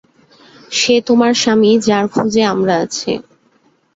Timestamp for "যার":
1.79-2.05